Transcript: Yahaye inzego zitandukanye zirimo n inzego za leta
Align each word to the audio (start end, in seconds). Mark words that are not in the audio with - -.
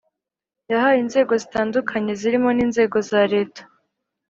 Yahaye 0.71 0.97
inzego 1.01 1.33
zitandukanye 1.43 2.11
zirimo 2.21 2.49
n 2.53 2.59
inzego 2.65 2.97
za 3.09 3.21
leta 3.33 3.61